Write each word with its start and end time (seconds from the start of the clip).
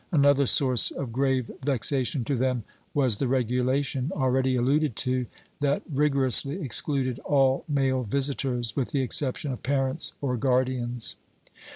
Another 0.11 0.47
source 0.47 0.89
of 0.89 1.13
grave 1.13 1.51
vexation 1.63 2.23
to 2.23 2.35
them 2.35 2.63
was 2.95 3.19
the 3.19 3.27
regulation, 3.27 4.11
already 4.15 4.55
alluded 4.55 4.95
to, 4.95 5.27
that 5.59 5.83
rigorously 5.93 6.59
excluded 6.59 7.19
all 7.19 7.65
male 7.69 8.01
visitors, 8.01 8.75
with 8.75 8.89
the 8.89 9.01
exception 9.03 9.51
of 9.51 9.61
parents 9.61 10.13
or 10.19 10.37
guardians. 10.37 11.17